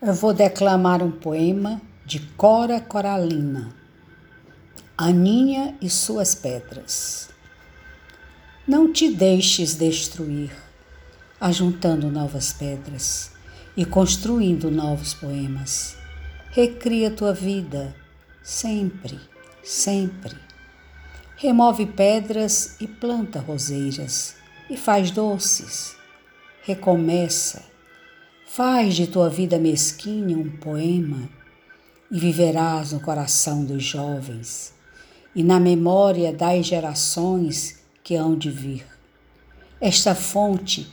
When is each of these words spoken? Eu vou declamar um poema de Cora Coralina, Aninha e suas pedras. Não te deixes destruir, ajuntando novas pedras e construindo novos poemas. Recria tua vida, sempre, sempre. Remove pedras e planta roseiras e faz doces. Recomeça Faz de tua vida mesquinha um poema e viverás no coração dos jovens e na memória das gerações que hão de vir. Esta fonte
Eu 0.00 0.14
vou 0.14 0.32
declamar 0.32 1.02
um 1.02 1.10
poema 1.10 1.82
de 2.06 2.20
Cora 2.20 2.80
Coralina, 2.80 3.74
Aninha 4.96 5.76
e 5.82 5.90
suas 5.90 6.36
pedras. 6.36 7.30
Não 8.64 8.92
te 8.92 9.12
deixes 9.12 9.74
destruir, 9.74 10.52
ajuntando 11.40 12.12
novas 12.12 12.52
pedras 12.52 13.32
e 13.76 13.84
construindo 13.84 14.70
novos 14.70 15.14
poemas. 15.14 15.96
Recria 16.52 17.10
tua 17.10 17.34
vida, 17.34 17.92
sempre, 18.40 19.18
sempre. 19.64 20.36
Remove 21.34 21.86
pedras 21.86 22.80
e 22.80 22.86
planta 22.86 23.40
roseiras 23.40 24.36
e 24.70 24.76
faz 24.76 25.10
doces. 25.10 25.96
Recomeça 26.62 27.77
Faz 28.58 28.96
de 28.96 29.06
tua 29.06 29.30
vida 29.30 29.56
mesquinha 29.56 30.36
um 30.36 30.50
poema 30.50 31.30
e 32.10 32.18
viverás 32.18 32.90
no 32.90 32.98
coração 32.98 33.64
dos 33.64 33.84
jovens 33.84 34.74
e 35.32 35.44
na 35.44 35.60
memória 35.60 36.32
das 36.32 36.66
gerações 36.66 37.78
que 38.02 38.16
hão 38.16 38.36
de 38.36 38.50
vir. 38.50 38.84
Esta 39.80 40.12
fonte 40.12 40.92